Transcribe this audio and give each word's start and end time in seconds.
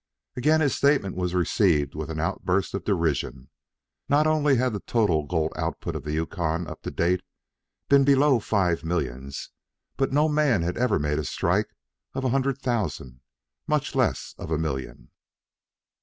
Again 0.35 0.61
his 0.61 0.73
statement 0.73 1.15
was 1.15 1.35
received 1.35 1.93
with 1.93 2.09
an 2.09 2.19
outburst 2.19 2.73
of 2.73 2.83
derision. 2.85 3.51
Not 4.09 4.25
only 4.25 4.55
had 4.55 4.73
the 4.73 4.79
total 4.79 5.27
gold 5.27 5.53
output 5.55 5.95
of 5.95 6.05
the 6.05 6.13
Yukon 6.13 6.65
up 6.67 6.81
to 6.81 6.89
date 6.89 7.21
been 7.87 8.03
below 8.03 8.39
five 8.39 8.83
millions, 8.83 9.51
but 9.97 10.11
no 10.11 10.27
man 10.27 10.63
had 10.63 10.75
ever 10.75 10.97
made 10.97 11.19
a 11.19 11.23
strike 11.23 11.75
of 12.15 12.23
a 12.23 12.29
hundred 12.29 12.57
thousand, 12.57 13.21
much 13.67 13.93
less 13.93 14.33
of 14.39 14.49
a 14.49 14.57
million. 14.57 15.11